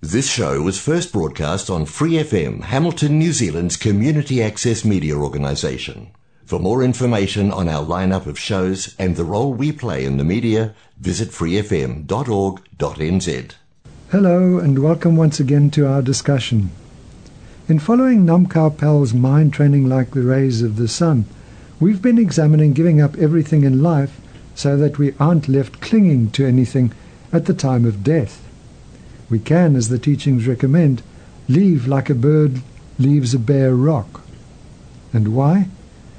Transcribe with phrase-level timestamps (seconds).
[0.00, 6.12] This show was first broadcast on Free FM, Hamilton, New Zealand's community access media organisation.
[6.44, 10.22] For more information on our lineup of shows and the role we play in the
[10.22, 12.06] media, visit freefm.org.nz.
[14.12, 16.70] Hello and welcome once again to our discussion.
[17.68, 21.24] In following Nam-kha Pel's mind training like the rays of the sun,
[21.80, 24.20] we've been examining giving up everything in life
[24.54, 26.92] so that we aren't left clinging to anything
[27.32, 28.47] at the time of death.
[29.30, 31.02] We can, as the teachings recommend,
[31.48, 32.62] leave like a bird
[32.98, 34.22] leaves a bare rock.
[35.12, 35.68] And why?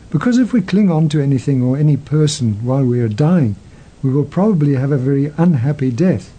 [0.09, 3.55] Because if we cling on to anything or any person while we are dying,
[4.01, 6.33] we will probably have a very unhappy death,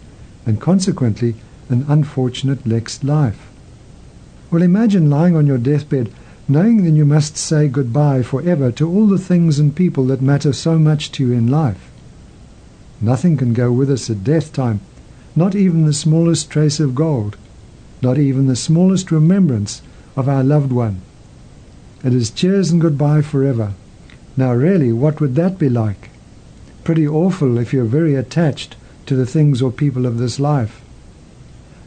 [0.47, 1.34] and consequently
[1.69, 3.48] an unfortunate next life.
[4.50, 6.12] Well, imagine lying on your deathbed
[6.50, 10.52] knowing that you must say goodbye forever to all the things and people that matter
[10.52, 11.91] so much to you in life.
[13.00, 14.80] Nothing can go with us at death time,
[15.37, 17.37] not even the smallest trace of gold,
[18.02, 19.83] not even the smallest remembrance
[20.16, 21.01] of our loved one.
[22.03, 23.75] It is cheers and goodbye forever.
[24.37, 26.11] Now, really, what would that be like?
[26.83, 30.81] Pretty awful if you're very attached to the things or people of this life.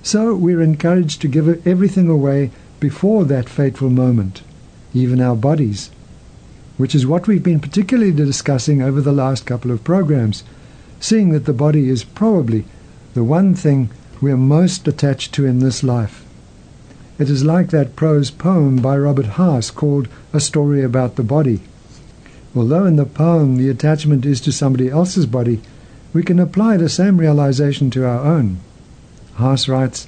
[0.03, 4.44] So we're encouraged to give everything away before that fateful moment,
[4.94, 5.89] even our bodies,
[6.78, 10.44] which is what we've been particularly discussing over the last couple of programs,
[11.00, 12.66] seeing that the body is probably
[13.14, 13.89] the one thing
[14.22, 16.25] we are most attached to in this life.
[17.19, 21.61] It is like that prose poem by Robert Hass called A Story About the Body.
[22.56, 25.61] Although in the poem the attachment is to somebody else's body,
[26.11, 28.58] we can apply the same realization to our own.
[29.36, 30.08] Hass writes,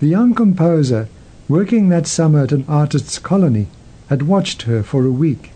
[0.00, 1.08] The young composer,
[1.48, 3.68] working that summer at an artist's colony,
[4.08, 5.52] had watched her for a week.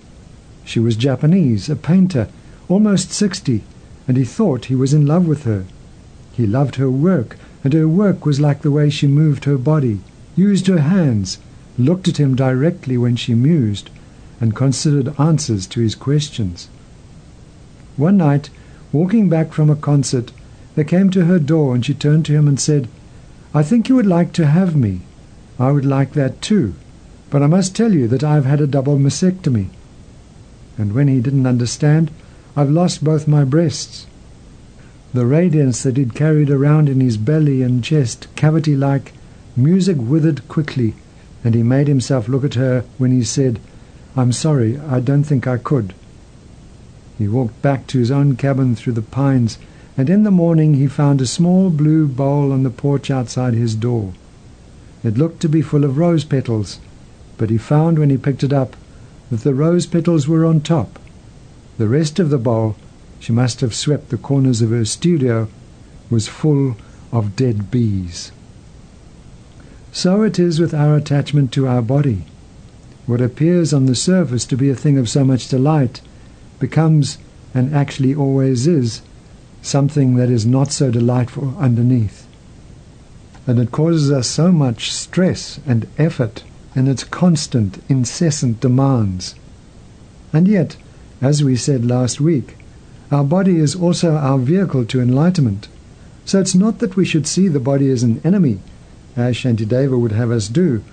[0.65, 2.29] She was Japanese, a painter,
[2.69, 3.65] almost sixty,
[4.07, 5.65] and he thought he was in love with her.
[6.33, 10.01] He loved her work, and her work was like the way she moved her body,
[10.37, 11.39] used her hands,
[11.79, 13.91] looked at him directly when she mused,
[14.41, 16.69] and considered answers to his questions.
[17.97, 18.51] One night,
[18.93, 20.33] walking back from a concert,
[20.75, 22.89] they came to her door and she turned to him and said,
[23.53, 25.03] I think you would like to have me.
[25.59, 26.75] I would like that too,
[27.29, 29.69] but I must tell you that I have had a double mastectomy.
[30.79, 32.11] And when he didn't understand,
[32.57, 34.07] I've lost both my breasts.
[35.13, 39.13] The radiance that he'd carried around in his belly and chest, cavity like,
[39.57, 40.95] music withered quickly,
[41.43, 43.59] and he made himself look at her when he said,
[44.17, 45.95] I'm sorry, I don't think I could.
[47.19, 49.59] He walked back to his own cabin through the pines,
[49.97, 53.75] and in the morning he found a small blue bowl on the porch outside his
[53.75, 54.13] door.
[55.03, 56.79] It looked to be full of rose petals,
[57.37, 58.77] but he found when he picked it up
[59.31, 61.01] that the rose petals were on top.
[61.79, 62.77] The rest of the bowl
[63.21, 65.47] she must have swept the corners of her studio,
[66.09, 66.77] was full
[67.13, 68.33] of dead bees.
[69.93, 72.25] So it is with our attachment to our body.
[73.07, 76.01] What appears on the surface to be a thing of so much delight
[76.59, 77.19] becomes,
[77.53, 79.03] and actually always is,
[79.63, 82.27] something that is not so delightful underneath.
[83.47, 86.45] And it causes us so much stress and effort
[86.75, 89.35] in its constant, incessant demands.
[90.33, 90.77] And yet,
[91.21, 92.57] as we said last week,
[93.11, 95.69] our body is also our vehicle to enlightenment.
[96.25, 98.61] So it's not that we should see the body as an enemy,
[99.17, 100.85] as Shantideva would have us do,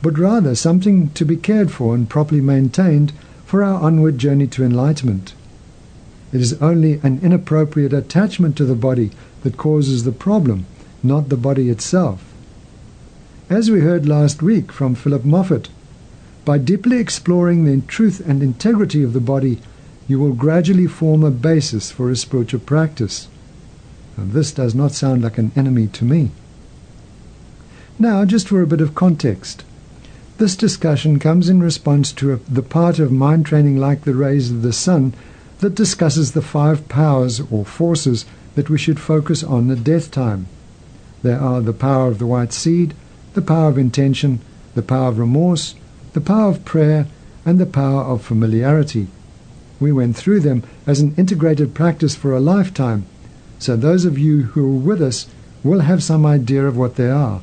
[0.00, 3.12] but rather something to be cared for and properly maintained
[3.44, 5.34] for our onward journey to enlightenment.
[6.32, 9.10] It is only an inappropriate attachment to the body
[9.42, 10.66] that causes the problem,
[11.02, 12.24] not the body itself.
[13.50, 15.68] As we heard last week from Phillip Moffitt,
[16.44, 19.60] by deeply exploring the truth and integrity of the body,
[20.06, 23.28] you will gradually form a basis for a spiritual practice.
[24.16, 26.30] And this does not sound like an enemy to me.
[27.98, 29.64] Now, just for a bit of context.
[30.38, 34.50] This discussion comes in response to a, the part of mind training like the rays
[34.50, 35.14] of the sun
[35.60, 38.24] that discusses the five powers or forces
[38.56, 40.46] that we should focus on at death time.
[41.22, 42.94] There are the power of the white seed,
[43.34, 44.40] the power of intention,
[44.74, 45.74] the power of remorse,
[46.12, 47.06] the power of prayer,
[47.46, 49.06] and the power of familiarity.
[49.84, 53.04] We went through them as an integrated practice for a lifetime,
[53.58, 55.26] so those of you who are with us
[55.62, 57.42] will have some idea of what they are.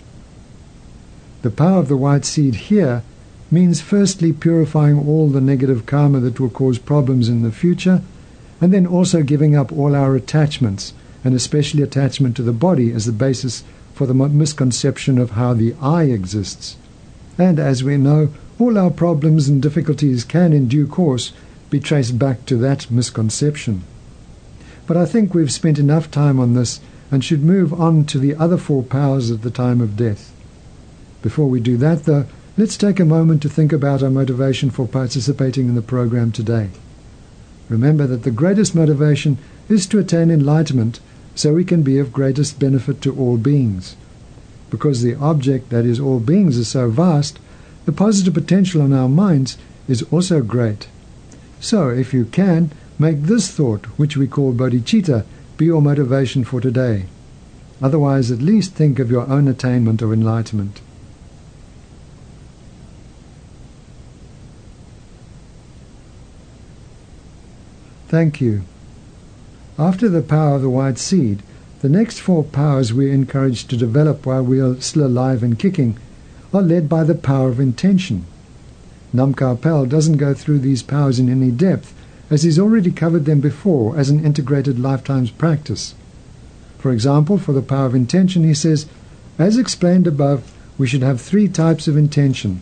[1.44, 3.04] The power of the white seed here
[3.52, 8.02] means firstly purifying all the negative karma that will cause problems in the future,
[8.60, 10.94] and then also giving up all our attachments,
[11.24, 15.76] and especially attachment to the body as the basis for the misconception of how the
[15.80, 16.76] I exists.
[17.38, 21.34] And as we know, all our problems and difficulties can in due course
[21.71, 23.83] be traced back to that misconception.
[24.85, 28.35] But I think we've spent enough time on this and should move on to the
[28.35, 30.31] other four powers at the time of death.
[31.21, 32.25] Before we do that, though,
[32.57, 36.69] let's take a moment to think about our motivation for participating in the program today.
[37.69, 39.38] Remember that the greatest motivation
[39.69, 41.00] is to attain enlightenment
[41.35, 43.95] so we can be of greatest benefit to all beings.
[44.69, 47.39] Because the object, that is, all beings, is so vast,
[47.85, 49.57] the positive potential in our minds
[49.88, 50.88] is also great.
[51.62, 55.25] So, if you can, make this thought, which we call bodhicitta,
[55.58, 57.06] be your motivation for today.
[57.80, 60.81] Otherwise, at least think of your own attainment of enlightenment.
[68.07, 68.64] Thank you.
[69.78, 71.44] After the power of the white seed,
[71.81, 75.57] the next four powers we are encouraged to develop while we are still alive and
[75.57, 75.98] kicking
[76.54, 78.25] are led by the power of intention.
[79.13, 81.94] Nam Pel doesn't go through these powers in any depth,
[82.30, 85.96] as he's already covered them before as an integrated lifetime's practice.
[86.78, 88.88] For example, for the power of intention, he says,
[89.38, 92.62] as explained above, we should have three types of intention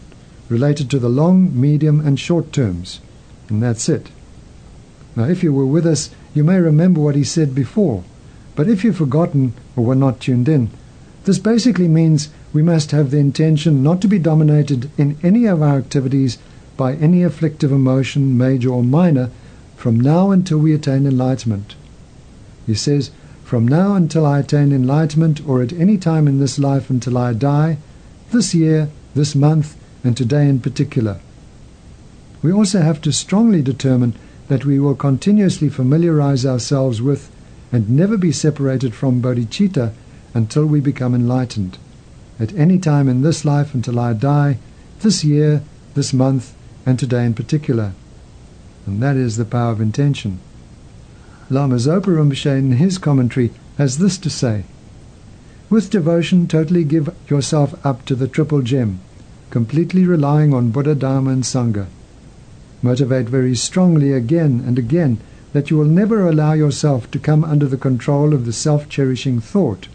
[0.50, 3.00] related to the long, medium, and short terms.
[3.48, 4.10] And that's it.
[5.16, 8.04] Now, if you were with us, you may remember what he said before.
[8.56, 10.70] But if you've forgotten or were not tuned in,
[11.26, 15.62] this basically means we must have the intention not to be dominated in any of
[15.62, 16.38] our activities
[16.78, 19.30] by any afflictive emotion, major or minor,
[19.76, 21.76] from now until we attain enlightenment.
[22.66, 23.12] He says,
[23.44, 27.34] From now until I attain enlightenment, or at any time in this life until I
[27.34, 27.78] die,
[28.32, 31.20] this year, this month, and today in particular.
[32.42, 34.16] We also have to strongly determine
[34.48, 37.30] that we will continuously familiarize ourselves with
[37.72, 39.92] and never be separated from bodhicitta
[40.34, 41.78] until we become enlightened.
[42.40, 44.60] At any time in this life until I die,
[45.02, 45.62] this year,
[45.94, 46.56] this month,
[46.86, 47.92] and today in particular.
[48.86, 50.40] And that is the power of intention.
[51.50, 54.64] Lama Zopa Rinpoche in his commentary has this to say
[55.70, 59.02] With devotion, totally give yourself up to the triple gem,
[59.50, 61.88] completely relying on Buddha, Dharma, and Sangha.
[62.82, 65.20] Motivate very strongly again and again
[65.52, 69.42] that you will never allow yourself to come under the control of the self cherishing
[69.42, 69.90] thought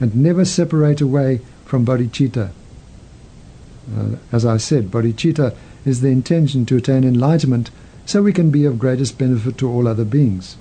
[0.00, 2.50] and never separate away from bodhicitta.
[3.94, 5.54] Uh, as I said, bodhicitta
[5.84, 7.70] is the intention to attain enlightenment
[8.06, 10.56] so we can be of greatest benefit to all other beings.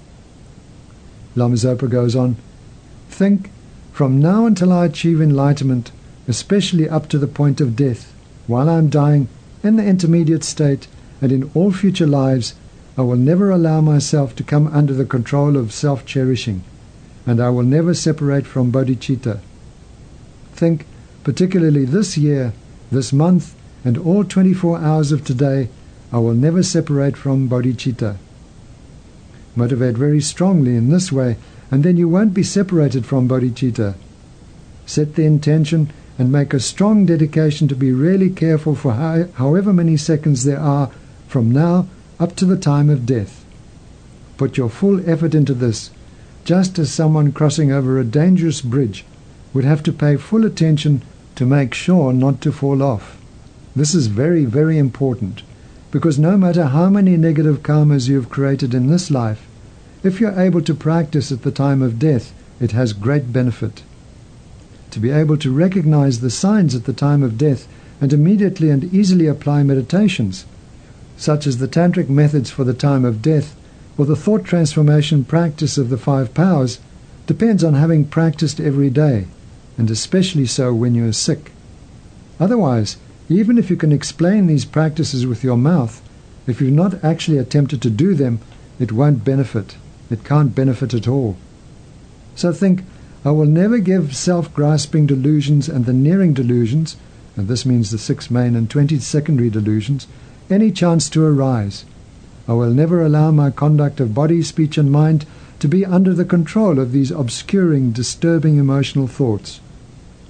[1.34, 2.36] Lama Zopa goes on
[3.10, 3.52] Think,
[3.94, 5.94] from now until I achieve enlightenment,
[6.28, 8.14] especially up to the point of death,
[8.46, 9.30] while I am dying,
[9.64, 10.90] in the intermediate state,
[11.22, 12.54] and in all future lives
[12.98, 16.66] I will never allow myself to come under the control of self cherishing,
[17.26, 19.40] and I will never separate from bodhicitta.
[20.52, 20.86] Think,
[21.28, 22.54] particularly this year,
[22.90, 23.54] this month,
[23.84, 25.68] and all 24 hours of today,
[26.10, 28.16] I will never separate from bodhicitta.
[29.54, 31.36] Motivate very strongly in this way,
[31.70, 33.96] and then you won't be separated from bodhicitta.
[34.86, 39.74] Set the intention and make a strong dedication to be really careful for how, however
[39.74, 40.90] many seconds there are
[41.28, 41.90] from now
[42.22, 43.44] up to the time of death.
[44.38, 45.90] Put your full effort into this,
[46.46, 49.04] just as someone crossing over a dangerous bridge
[49.54, 51.04] would have to pay full attention
[51.38, 53.18] to make sure not to fall off.
[53.76, 55.44] This is very, very important
[55.90, 59.48] because no matter how many negative karmas you have created in this life,
[60.04, 63.84] if you're able to practice at the time of death, it has great benefit.
[64.92, 67.68] To be able to recognize the signs at the time of death
[68.02, 70.46] and immediately and easily apply meditations
[71.18, 73.56] such as the tantric methods for the time of death
[73.98, 76.80] or the thought transformation practice of the five powers,
[77.26, 79.26] depends on having practiced every day,
[79.78, 81.52] and especially so when you are sick.
[82.40, 82.98] Otherwise,
[83.30, 86.02] even if you can explain these practices with your mouth,
[86.48, 88.40] if you've not actually attempted to do them,
[88.80, 89.76] it won't benefit.
[90.10, 91.36] It can't benefit at all.
[92.36, 92.84] So think,
[93.26, 96.96] I will never give self grasping delusions and the nearing delusions,
[97.36, 100.08] and this means the six main and twenty secondary delusions,
[100.50, 101.84] any chance to arise.
[102.48, 105.26] I will never allow my conduct of body, speech, and mind
[105.60, 109.60] to be under the control of these obscuring, disturbing emotional thoughts.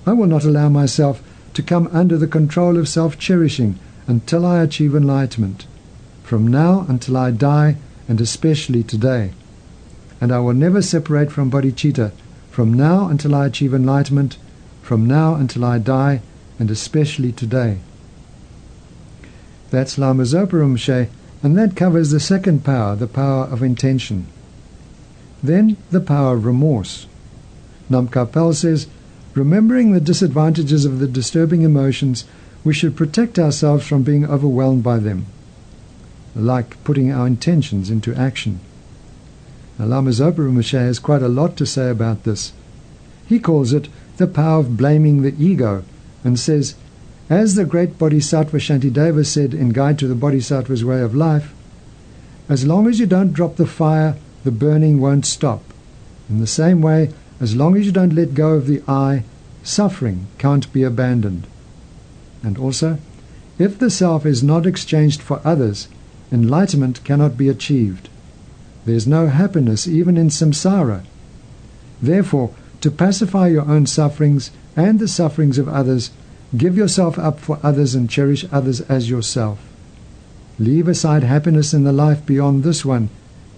[0.07, 1.21] I will not allow myself
[1.53, 5.67] to come under the control of self cherishing until I achieve enlightenment,
[6.23, 7.75] from now until I die,
[8.07, 9.31] and especially today.
[10.21, 12.13] And I will never separate from bodhicitta,
[12.49, 14.37] from now until I achieve enlightenment,
[14.81, 16.21] from now until I die,
[16.57, 17.79] and especially today.
[19.71, 21.09] That's Lama Zopa Rinpoche,
[21.43, 24.27] and that covers the second power, the power of intention.
[25.43, 27.07] Then the power of remorse.
[27.89, 28.87] Nam-kha Pel says,
[29.38, 32.25] remembering the disadvantages of the disturbing emotions,
[32.63, 35.25] we should protect ourselves from being overwhelmed by them,
[36.36, 38.60] like putting our intentions into action.
[39.79, 42.51] Lama Zopa Rinpoche has quite a lot to say about this.
[43.27, 45.84] He calls it the power of blaming the ego
[46.24, 46.75] and says,
[47.29, 51.53] As the great Bodhisattva Shantideva said in Guide to the Bodhisattva's Way of Life,
[52.50, 55.62] as long as you don't drop the fire, the burning won't stop.
[56.29, 59.24] In the same way, as long as you don't let go of the I,
[59.63, 61.46] suffering can't be abandoned.
[62.44, 62.98] And also,
[63.60, 65.88] if the self is not exchanged for others,
[66.32, 68.10] enlightenment cannot be achieved.
[68.86, 71.03] There is no happiness even in samsara.
[72.01, 72.51] Therefore,
[72.82, 76.12] to pacify your own sufferings and the sufferings of others,
[76.56, 79.60] give yourself up for others and cherish others as yourself.
[80.60, 83.10] Leave aside happiness in the life beyond this one.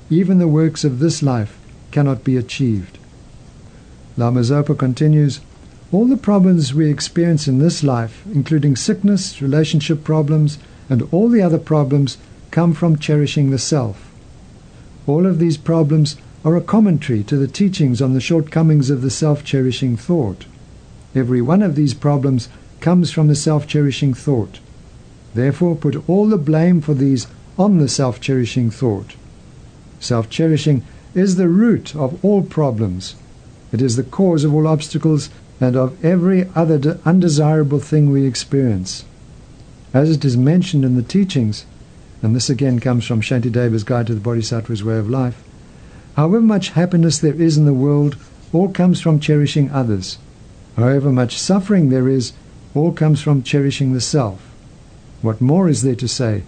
[0.09, 1.57] Even the works of this life
[1.91, 2.98] cannot be achieved.
[4.19, 5.39] Lama Zopa continues,
[5.93, 10.59] all the problems we experience in this life, including sickness, relationship problems,
[10.89, 12.17] and all the other problems,
[12.51, 14.11] come from cherishing the self.
[15.07, 19.09] All of these problems are a commentary to the teachings on the shortcomings of the
[19.09, 20.45] self-cherishing thought.
[21.15, 22.49] Every one of these problems
[22.81, 24.59] comes from the self-cherishing thought.
[25.33, 29.15] Therefore, put all the blame for these on the self-cherishing thought.
[30.01, 30.83] Self-cherishing
[31.15, 33.15] is the root of all problems.
[33.71, 35.29] It is the cause of all obstacles
[35.61, 39.05] and of every other undesirable thing we experience.
[39.93, 41.65] As it is mentioned in the teachings,
[42.21, 45.43] and this again comes from Shantideva's Guide to the Bodhisattva's Way of Life,
[46.15, 48.17] however much happiness there is in the world,
[48.51, 50.17] all comes from cherishing others.
[50.75, 52.33] However much suffering there is,
[52.73, 54.41] all comes from cherishing the self.
[55.21, 56.43] What more is there to say?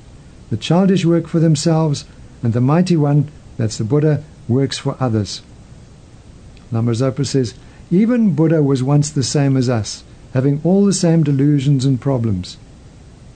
[0.50, 2.06] The childish work for themselves,
[2.42, 5.42] and the mighty one, that's the Buddha, works for others.
[6.72, 7.54] Lama Zopa says,
[7.90, 12.58] even Buddha was once the same as us, having all the same delusions and problems.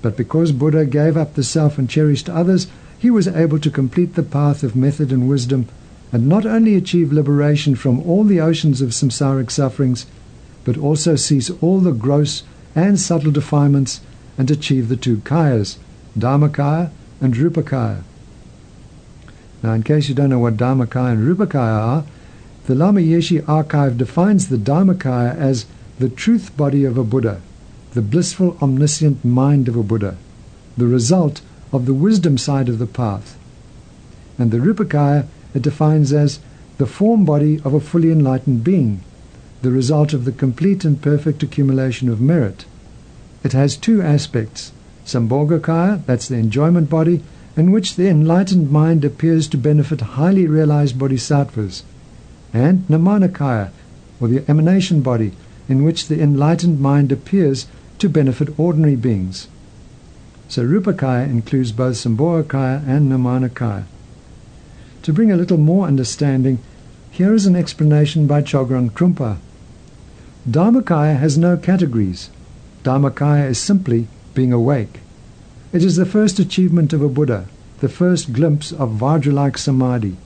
[0.01, 4.15] But because Buddha gave up the self and cherished others, he was able to complete
[4.15, 5.67] the path of method and wisdom,
[6.11, 10.05] and not only achieve liberation from all the oceans of samsaric sufferings,
[10.63, 12.43] but also cease all the gross
[12.75, 13.99] and subtle defilements
[14.37, 15.77] and achieve the two kayas,
[16.17, 18.03] Dharmakaya and Rupakaya.
[19.61, 22.03] Now, in case you don't know what Dharmakaya and Rupakaya are,
[22.67, 25.67] the Lama Yeshe archive defines the Dharmakaya as
[25.99, 27.39] the truth body of a Buddha,
[27.93, 30.17] the blissful omniscient mind of a Buddha,
[30.75, 31.41] the result
[31.71, 33.37] of the wisdom side of the path.
[34.39, 36.39] And the Rupakaya it defines as
[36.79, 39.01] the form body of a fully enlightened being,
[39.61, 42.65] the result of the complete and perfect accumulation of merit.
[43.43, 44.71] It has two aspects
[45.05, 47.21] Sambhogakaya, that's the enjoyment body,
[47.55, 51.83] in which the enlightened mind appears to benefit highly realized bodhisattvas
[52.53, 53.71] and Nirmanakaya,
[54.19, 55.33] or the emanation body,
[55.67, 57.67] in which the enlightened mind appears
[57.99, 59.47] to benefit ordinary beings.
[60.47, 63.85] So Rupakaya includes both Sambhogakaya and Nirmanakaya.
[65.03, 66.59] To bring a little more understanding,
[67.11, 69.37] here is an explanation by Chogyam Trungpa.
[70.49, 72.29] Dharmakaya has no categories.
[72.83, 74.99] Dharmakaya is simply being awake.
[75.73, 77.47] It is the first achievement of a Buddha,
[77.79, 80.17] the first glimpse of Vajra-like samadhi.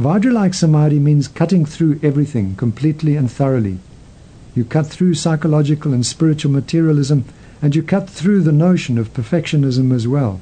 [0.00, 3.80] Vajra-like samadhi means cutting through everything completely and thoroughly.
[4.54, 7.26] You cut through psychological and spiritual materialism,
[7.60, 10.40] and you cut through the notion of perfectionism as well.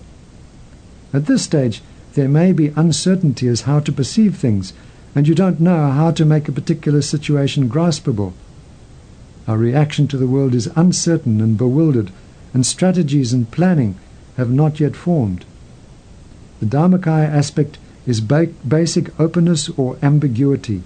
[1.13, 1.83] At this stage,
[2.15, 4.75] there may be uncertainty as how to perceive things,
[5.13, 8.35] and you don't know how to make a particular situation graspable.
[9.49, 12.13] Our reaction to the world is uncertain and bewildered,
[12.55, 13.97] and strategies and planning
[14.37, 15.45] have not yet formed.
[16.61, 20.83] The Dharmakaya aspect is ba- basic openness or ambiguity.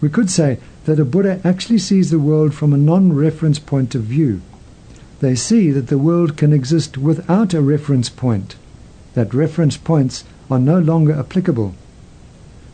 [0.00, 3.94] We could say that a Buddha actually sees the world from a non reference point
[3.94, 4.40] of view.
[5.20, 8.56] They see that the world can exist without a reference point,
[9.12, 11.74] that reference points are no longer applicable.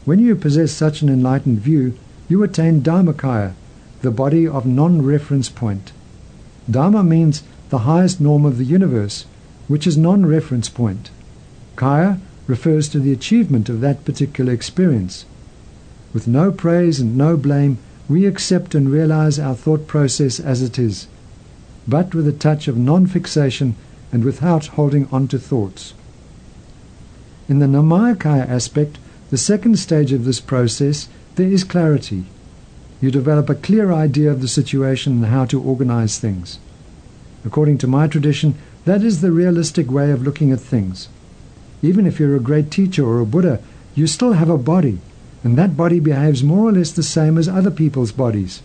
[0.05, 3.55] When you possess such an enlightened view, you attain Dharmakaya,
[4.03, 5.91] the body of non reference point.
[6.71, 9.27] Dharma means the highest norm of the universe,
[9.67, 11.11] which is non reference point.
[11.75, 15.25] Kaya refers to the achievement of that particular experience.
[16.13, 17.79] With no praise and no blame,
[18.09, 21.07] we accept and realize our thought process as it is,
[21.87, 23.77] but with a touch of non fixation
[24.13, 25.95] and without holding on to thoughts.
[27.49, 28.99] In the Nirmanakaya aspect,
[29.31, 32.25] the second stage of this process, there is clarity.
[33.01, 36.59] You develop a clear idea of the situation and how to organize things.
[37.45, 38.55] According to my tradition,
[38.87, 41.09] that is the realistic way of looking at things.
[41.83, 43.61] Even if you're a great teacher or a Buddha,
[43.95, 44.99] you still have a body,
[45.43, 48.63] and that body behaves more or less the same as other people's bodies.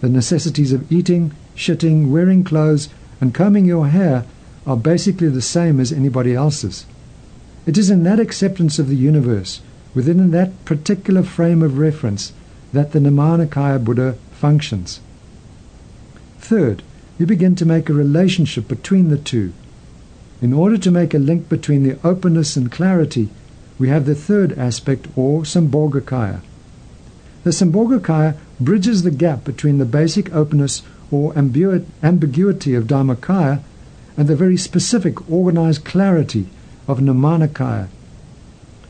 [0.00, 2.88] The necessities of eating, shitting, wearing clothes,
[3.20, 4.24] and combing your hair
[4.66, 6.84] are basically the same as anybody else's.
[7.64, 9.60] It is in that acceptance of the universe,
[9.94, 12.32] within that particular frame of reference,
[12.72, 15.00] that the Nirmanakaya Buddha functions.
[16.38, 16.82] Third,
[17.18, 19.52] you begin to make a relationship between the two.
[20.42, 23.30] In order to make a link between the openness and clarity,
[23.78, 26.40] we have the third aspect, or Sambhogakaya.
[27.44, 33.60] The Sambhogakaya bridges the gap between the basic openness or ambiguity of Dharmakaya
[34.16, 36.48] and the very specific organized clarity
[36.88, 37.88] of Nirmanakaya.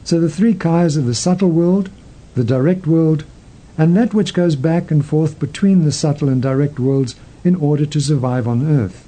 [0.05, 1.91] So the three kayas of the subtle world,
[2.35, 3.25] the direct world,
[3.77, 7.87] and that which goes back and forth between the subtle and direct worlds in order
[7.87, 9.06] to survive on earth.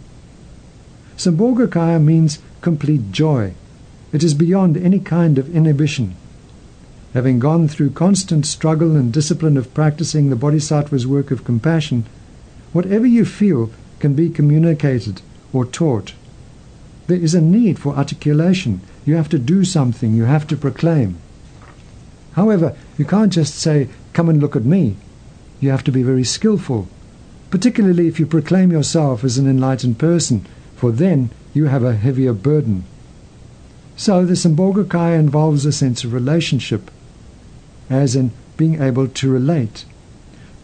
[1.18, 3.52] Sambhogakaya means complete joy.
[4.12, 6.14] It is beyond any kind of inhibition.
[7.12, 12.06] Having gone through constant struggle and discipline of practicing the Bodhisattva's work of compassion,
[12.72, 15.20] whatever you feel can be communicated
[15.52, 16.14] or taught.
[17.08, 18.80] There is a need for articulation.
[19.04, 21.16] You have to do something, you have to proclaim.
[22.34, 24.96] However, you can't just say, Come and look at me.
[25.58, 26.87] You have to be very skillful,
[27.50, 30.46] particularly if you proclaim yourself as an enlightened person,
[30.78, 32.85] for then you have a heavier burden.
[33.97, 36.88] So the Sambhogakaya involves a sense of relationship,
[37.90, 39.85] as in being able to relate.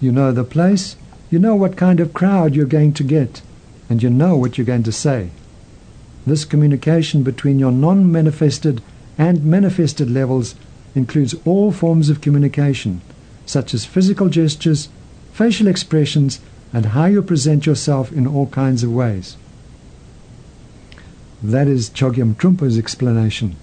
[0.00, 0.94] You know the place,
[1.30, 3.42] you know what kind of crowd you're going to get,
[3.90, 5.30] and you know what you're going to say.
[6.25, 8.83] This communication between your non manifested
[9.18, 10.54] and manifested levels
[10.94, 13.00] includes all forms of communication,
[13.47, 14.88] such as physical gestures,
[15.33, 16.38] facial expressions,
[16.73, 19.37] and how you present yourself in all kinds of ways.
[21.44, 23.56] That is Chogyam Trungpa's explanation.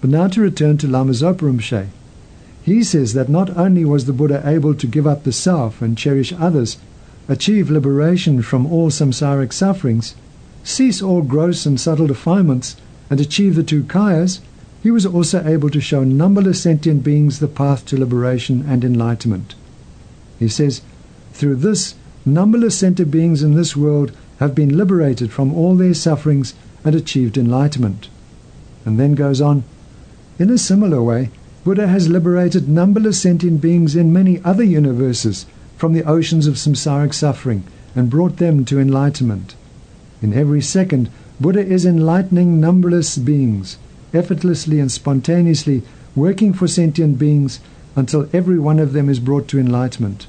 [0.00, 1.88] But now to return to Lama Zopa Rinpoche.
[2.62, 5.98] He says that not only was the Buddha able to give up the self and
[5.98, 6.78] cherish others,
[7.28, 10.14] achieve liberation from all samsaric sufferings,
[10.64, 12.76] cease all gross and subtle defilements,
[13.10, 14.40] and achieve the two kayas,
[14.82, 19.54] he was also able to show numberless sentient beings the path to liberation and enlightenment.
[20.38, 20.80] He says,
[21.34, 26.54] Through this, numberless sentient beings in this world have been liberated from all their sufferings
[26.86, 28.08] and achieved enlightenment.
[28.84, 29.64] And then goes on,
[30.38, 31.30] In a similar way,
[31.64, 35.46] Buddha has liberated numberless sentient beings in many other universes
[35.76, 37.64] from the oceans of samsaric suffering
[37.96, 39.56] and brought them to enlightenment.
[40.22, 43.78] In every second, Buddha is enlightening numberless beings,
[44.14, 45.82] effortlessly and spontaneously
[46.14, 47.58] working for sentient beings
[47.96, 50.28] until every one of them is brought to enlightenment.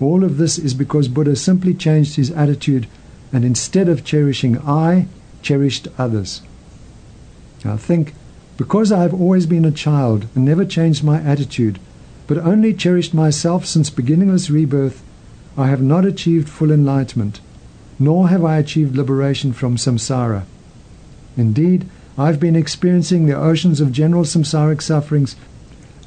[0.00, 2.88] All of this is because Buddha simply changed his attitude
[3.32, 5.06] and instead of cherishing I,
[5.42, 6.42] cherished others.
[7.64, 8.14] Now think,
[8.56, 11.78] because I have always been a child and never changed my attitude,
[12.26, 15.02] but only cherished myself since beginningless rebirth,
[15.56, 17.40] I have not achieved full enlightenment
[18.02, 20.44] nor have I achieved liberation from samsara.
[21.36, 21.86] Indeed,
[22.18, 25.36] I've been experiencing the oceans of general samsaric sufferings,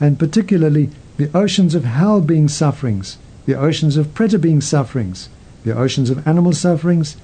[0.02, 5.30] and particularly the oceans of hell being sufferings, the oceans of preta being sufferings,
[5.64, 7.16] the oceans of animal sufferings,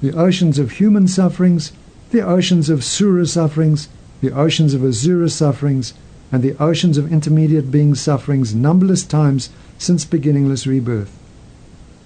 [0.00, 1.72] the oceans of human sufferings,
[2.10, 3.88] the oceans of sura sufferings,
[4.20, 5.92] the oceans of asura sufferings,
[6.30, 11.10] and the oceans of intermediate being sufferings numberless times since beginningless rebirth.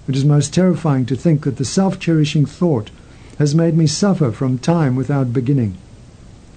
[0.07, 2.89] It is most terrifying to think that the self cherishing thought
[3.37, 5.77] has made me suffer from time without beginning.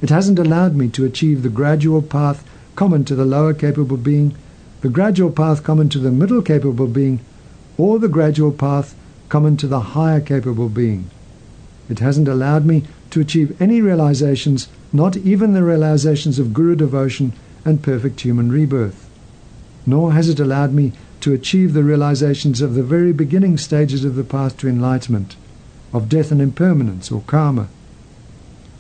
[0.00, 2.44] It hasn't allowed me to achieve the gradual path
[2.76, 4.34] common to the lower capable being,
[4.80, 7.20] the gradual path common to the middle capable being,
[7.76, 8.94] or the gradual path
[9.28, 11.10] common to the higher capable being.
[11.88, 17.32] It hasn't allowed me to achieve any realizations, not even the realizations of Guru devotion
[17.64, 19.08] and perfect human rebirth.
[19.86, 24.16] Nor has it allowed me to achieve the realizations of the very beginning stages of
[24.16, 25.36] the path to enlightenment,
[25.92, 27.68] of death and impermanence, or karma.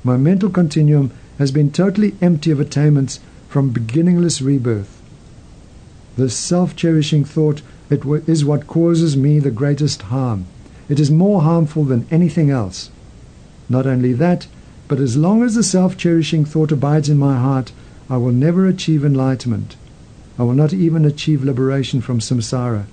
[0.04, 5.00] My mental continuum has been totally empty of attainments from beginningless rebirth.
[6.16, 10.46] This self cherishing thought it is what causes me the greatest harm.
[10.88, 12.90] It is more harmful than anything else.
[13.68, 14.46] Not only that,
[14.88, 17.72] but as long as the self cherishing thought abides in my heart,
[18.08, 19.76] I will never achieve enlightenment.
[20.38, 22.84] I will not even achieve liberation from samsara.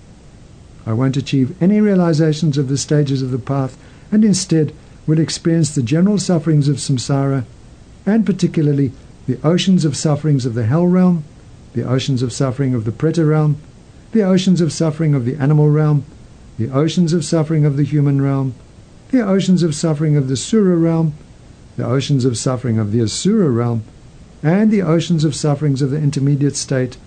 [0.86, 3.78] I won't achieve any realizations of the stages of the path
[4.12, 4.74] and instead
[5.06, 7.46] will experience the general sufferings of samsara
[8.06, 8.92] and particularly
[9.28, 11.24] the oceans of sufferings of the hell realm,
[11.74, 13.58] the oceans of suffering of the preta realm,
[14.12, 16.04] the oceans of suffering of the animal realm,
[16.58, 18.54] the oceans of suffering of the human realm,
[19.14, 21.14] the oceans of suffering of the sura realm,
[21.78, 23.84] the oceans of suffering of the asura realm,
[24.42, 26.98] and the oceans of sufferings of the intermediate state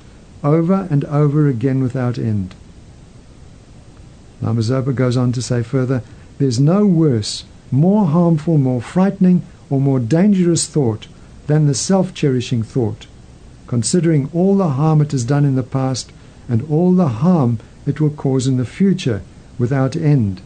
[0.45, 2.55] over and over again without end.
[4.41, 6.01] Lama Zopa goes on to say further,
[6.39, 11.09] there's no worse, more harmful, more frightening, or more dangerous thought
[11.49, 13.09] than the self-cherishing thought,
[13.67, 16.13] considering all the harm it has done in the past
[16.49, 19.23] and all the harm it will cause in the future
[19.59, 20.41] without end.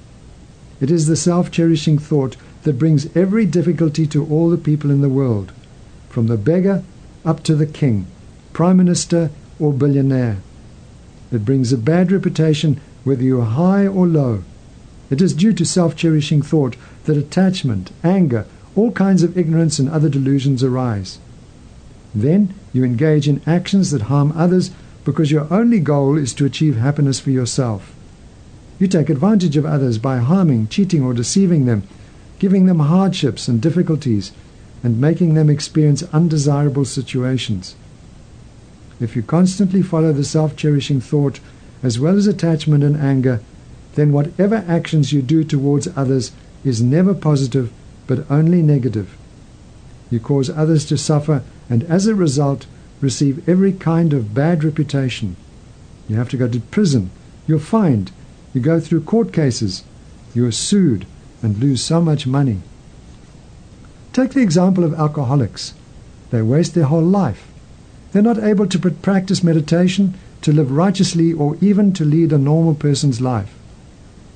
[0.80, 5.08] It is the self-cherishing thought that brings every difficulty to all the people in the
[5.08, 5.52] world,
[6.08, 6.82] from the beggar
[7.24, 8.06] up to the king,
[8.52, 10.38] prime minister or billionaire.
[11.30, 14.42] It brings a bad reputation whether you are high or low.
[15.10, 20.08] It is due to self-cherishing thought that attachment, anger, all kinds of ignorance and other
[20.08, 21.18] delusions arise.
[22.14, 24.70] Then you engage in actions that harm others
[25.04, 27.94] because your only goal is to achieve happiness for yourself.
[28.80, 31.82] You take advantage of others by harming, cheating, or deceiving them,
[32.38, 34.32] giving them hardships and difficulties,
[34.82, 37.76] and making them experience undesirable situations.
[38.98, 41.40] If you constantly follow the self cherishing thought
[41.82, 43.42] as well as attachment and anger,
[43.96, 46.32] then whatever actions you do towards others
[46.64, 47.70] is never positive
[48.06, 49.14] but only negative.
[50.10, 52.64] You cause others to suffer and as a result
[53.02, 55.36] receive every kind of bad reputation.
[56.08, 57.10] You have to go to prison,
[57.46, 58.10] you're fined,
[58.52, 59.84] you go through court cases,
[60.34, 61.06] you are sued
[61.42, 62.60] and lose so much money.
[64.12, 65.74] Take the example of alcoholics.
[66.30, 67.46] They waste their whole life.
[68.12, 72.74] They're not able to practice meditation, to live righteously, or even to lead a normal
[72.74, 73.54] person's life.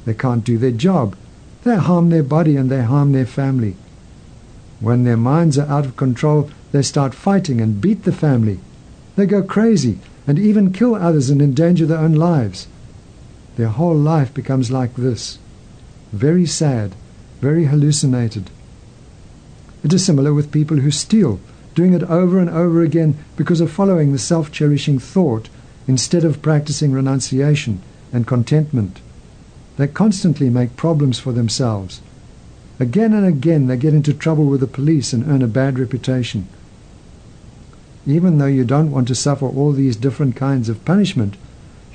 [0.04, 1.16] They can't do their job.
[1.64, 3.76] They harm their body and they harm their family.
[4.80, 8.60] When their minds are out of control, they start fighting and beat the family.
[9.16, 12.66] They go crazy and even kill others and endanger their own lives.
[13.56, 15.38] Their whole life becomes like this
[16.12, 16.94] very sad,
[17.40, 18.50] very hallucinated.
[19.82, 21.40] It is similar with people who steal,
[21.74, 25.48] doing it over and over again because of following the self cherishing thought
[25.86, 27.80] instead of practicing renunciation
[28.12, 29.00] and contentment.
[29.76, 32.00] They constantly make problems for themselves.
[32.78, 36.46] Again and again they get into trouble with the police and earn a bad reputation.
[38.06, 41.36] Even though you don't want to suffer all these different kinds of punishment,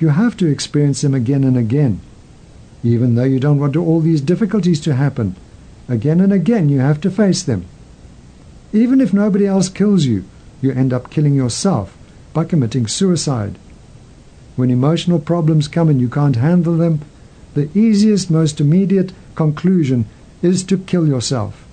[0.00, 2.00] you have to experience them again and again.
[2.82, 5.36] Even though you don't want all these difficulties to happen,
[5.88, 7.66] again and again you have to face them.
[8.72, 10.24] Even if nobody else kills you,
[10.62, 11.96] you end up killing yourself
[12.32, 13.58] by committing suicide.
[14.56, 17.00] When emotional problems come and you can't handle them,
[17.54, 20.06] the easiest, most immediate conclusion
[20.42, 21.66] is to kill yourself.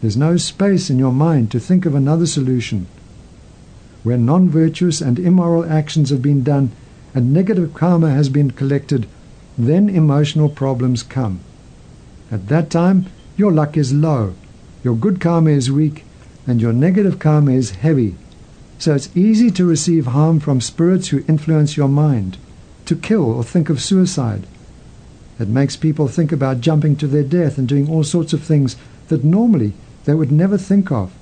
[0.00, 2.86] There's no space in your mind to think of another solution.
[4.02, 6.72] When non virtuous and immoral actions have been done
[7.14, 9.06] and negative karma has been collected,
[9.56, 11.40] then emotional problems come.
[12.30, 14.34] At that time, your luck is low,
[14.84, 16.04] your good karma is weak,
[16.46, 18.16] and your negative karma is heavy.
[18.78, 22.36] So it's easy to receive harm from spirits who influence your mind,
[22.86, 24.46] to kill or think of suicide.
[25.38, 28.76] It makes people think about jumping to their death and doing all sorts of things
[29.08, 29.72] that normally
[30.04, 31.12] they would never think of.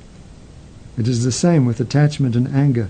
[0.98, 2.88] It is the same with attachment and anger.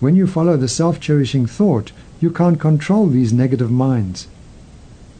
[0.00, 4.26] When you follow the self cherishing thought, you can't control these negative minds.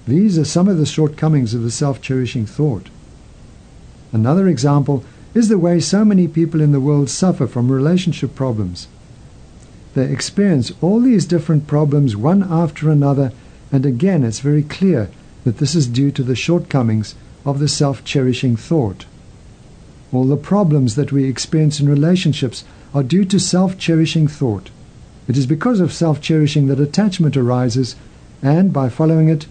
[0.07, 2.89] These are some of the shortcomings of the self cherishing thought.
[4.13, 8.89] Another example is the way so many people in the world suffer from relationship problems.
[9.95, 13.33] They experience all these different problems one after another,
[13.71, 15.11] and again it's very clear
[15.45, 19.05] that this is due to the shortcomings of the self cherishing thought.
[20.13, 24.71] All the problems that we experience in relationships are due to self cherishing thought.
[25.29, 27.97] It is because of self cherishing that attachment arises,
[28.43, 29.47] and by following it,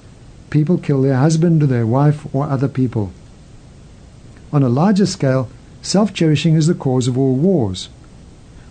[0.50, 3.12] people kill their husband, their wife, or other people.
[4.52, 5.50] On a larger scale,
[5.84, 7.90] self cherishing is the cause of all wars.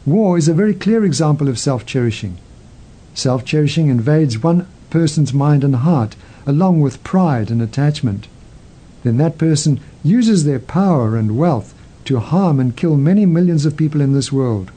[0.05, 2.39] War is a very clear example of self cherishing.
[3.15, 8.27] Self cherishing invades one person's mind and heart, along with pride and attachment.
[9.05, 11.73] Then that person uses their power and wealth
[12.07, 14.73] to harm and kill many millions of people in this world.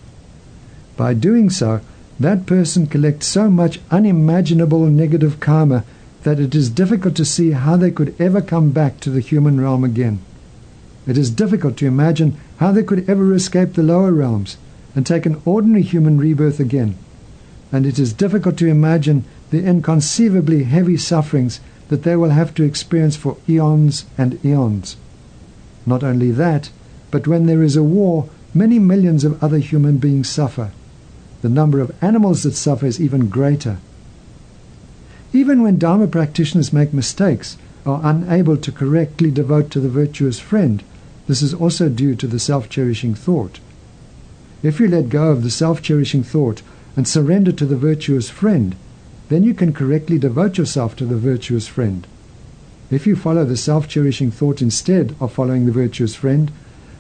[0.96, 1.82] By doing so,
[2.20, 5.86] that person collects so much unimaginable negative karma
[6.24, 9.60] that it is difficult to see how they could ever come back to the human
[9.62, 10.20] realm again.
[11.08, 14.58] It is difficult to imagine how they could ever escape the lower realms
[14.96, 16.98] and take an ordinary human rebirth again.
[17.72, 22.64] And it is difficult to imagine the inconceivably heavy sufferings that they will have to
[22.64, 24.98] experience for eons and eons.
[25.86, 26.70] Not only that,
[27.12, 30.72] but when there is a war, many millions of other human beings suffer.
[31.42, 33.78] The number of animals that suffer is even greater.
[35.32, 40.84] Even when Dharma practitioners make mistakes, are unable to correctly devote to the virtuous friend,
[41.28, 43.60] this is also due to the self cherishing thought.
[44.64, 46.62] If you let go of the self cherishing thought
[46.98, 48.76] and surrender to the virtuous friend,
[49.30, 52.06] then you can correctly devote yourself to the virtuous friend.
[52.92, 56.52] If you follow the self cherishing thought instead of following the virtuous friend,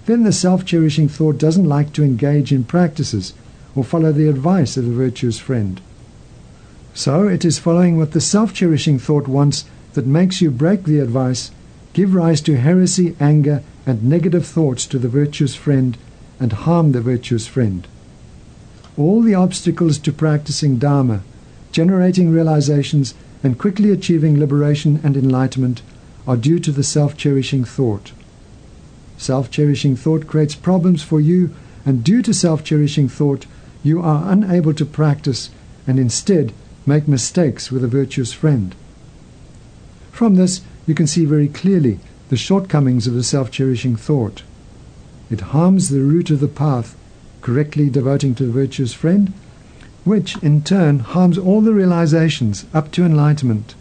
[0.05, 3.33] then the self cherishing thought doesn't like to engage in practices
[3.75, 5.81] or follow the advice of the virtuous friend.
[6.93, 10.99] So it is following what the self cherishing thought wants that makes you break the
[10.99, 11.51] advice
[11.93, 15.97] give rise to heresy, anger, and negative thoughts to the virtuous friend
[16.39, 17.87] and harm the virtuous friend.
[18.97, 21.23] All the obstacles to practicing Dharma,
[21.71, 25.81] generating realizations, and quickly achieving liberation and enlightenment
[26.27, 28.11] are due to the self cherishing thought.
[29.17, 31.49] Self cherishing thought creates problems for you,
[31.85, 33.45] and due to self cherishing thought,
[33.83, 35.49] you are unable to practice
[35.87, 36.53] and instead
[36.85, 38.75] make mistakes with a virtuous friend.
[40.11, 44.43] From this, you can see very clearly the shortcomings of the self cherishing thought.
[45.29, 46.95] It harms the root of the path,
[47.41, 49.33] correctly devoting to the virtuous friend,
[50.03, 53.75] which in turn harms all the realizations up to enlightenment.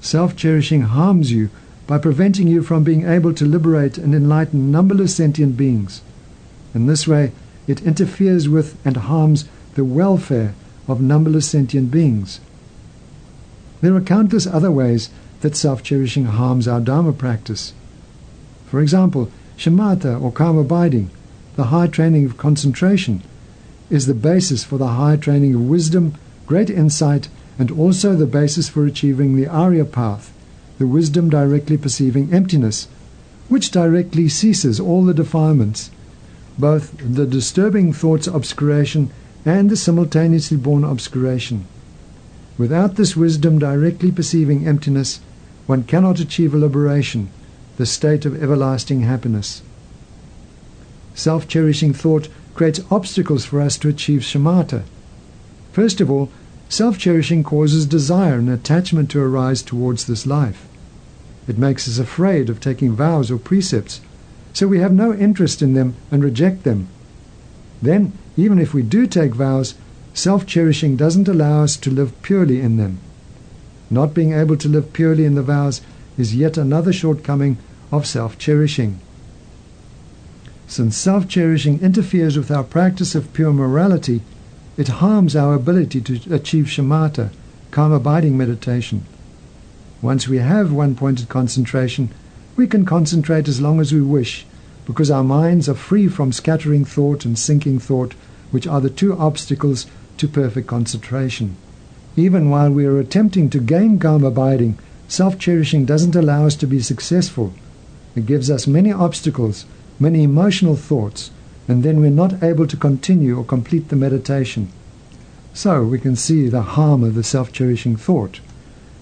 [0.00, 1.50] Self cherishing harms you
[1.86, 6.02] by preventing you from being able to liberate and enlighten numberless sentient beings.
[6.74, 7.32] In this way,
[7.70, 10.54] it interferes with and harms the welfare
[10.88, 12.40] of numberless sentient beings.
[13.80, 15.08] There are countless other ways
[15.40, 17.72] that self cherishing harms our Dharma practice.
[18.66, 21.10] For example, shamatha or calm abiding,
[21.56, 23.22] the high training of concentration,
[23.88, 26.14] is the basis for the high training of wisdom,
[26.46, 27.28] great insight,
[27.58, 30.32] and also the basis for achieving the Arya path,
[30.78, 32.88] the wisdom directly perceiving emptiness,
[33.48, 35.90] which directly ceases all the defilements,
[36.60, 39.10] both the disturbing thoughts obscuration
[39.44, 41.64] and the simultaneously born obscuration.
[42.58, 45.20] Without this wisdom directly perceiving emptiness,
[45.66, 47.30] one cannot achieve a liberation,
[47.76, 49.62] the state of everlasting happiness.
[51.14, 54.82] Self cherishing thought creates obstacles for us to achieve shamatha.
[55.72, 56.28] First of all,
[56.68, 60.68] self cherishing causes desire and attachment to arise towards this life.
[61.48, 64.00] It makes us afraid of taking vows or precepts,
[64.52, 66.88] so we have no interest in them and reject them.
[67.82, 69.74] Then, even if we do take vows,
[70.14, 72.98] self cherishing doesn't allow us to live purely in them.
[73.90, 75.80] Not being able to live purely in the vows
[76.16, 77.58] is yet another shortcoming
[77.90, 79.00] of self cherishing.
[80.66, 84.22] Since self cherishing interferes with our practice of pure morality,
[84.76, 87.30] it harms our ability to achieve shamatha,
[87.70, 89.04] calm abiding meditation.
[90.00, 92.10] Once we have one pointed concentration,
[92.60, 94.44] we can concentrate as long as we wish,
[94.84, 98.12] because our minds are free from scattering thought and sinking thought,
[98.50, 99.86] which are the two obstacles
[100.18, 101.56] to perfect concentration.
[102.16, 104.76] Even while we are attempting to gain calm abiding,
[105.08, 107.54] self cherishing doesn't allow us to be successful.
[108.14, 109.64] It gives us many obstacles,
[109.98, 111.30] many emotional thoughts,
[111.66, 114.68] and then we're not able to continue or complete the meditation.
[115.54, 118.40] So we can see the harm of the self cherishing thought.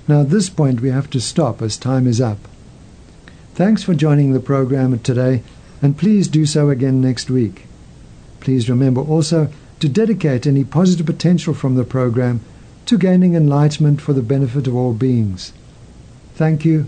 [0.07, 2.39] Now, at this point, we have to stop as time is up.
[3.59, 5.43] Thanks for joining the program today,
[5.83, 7.67] and please do so again next week.
[8.39, 9.49] Please remember also
[9.81, 12.41] to dedicate any positive potential from the program
[12.87, 15.53] to gaining enlightenment for the benefit of all beings.
[16.37, 16.87] Thank you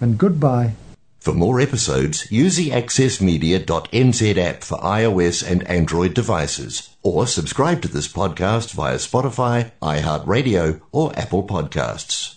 [0.00, 0.74] and goodbye.
[1.18, 7.88] For more episodes, use the accessmedia.nz app for iOS and Android devices, or subscribe to
[7.88, 12.36] this podcast via Spotify, iHeartRadio, or Apple Podcasts.